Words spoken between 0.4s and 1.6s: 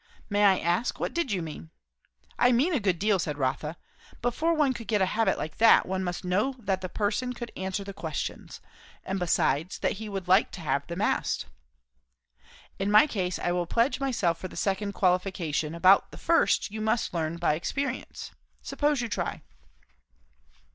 I ask, what did you